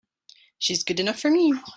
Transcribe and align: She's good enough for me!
She's 0.57 0.83
good 0.83 0.99
enough 0.99 1.19
for 1.19 1.29
me! 1.29 1.53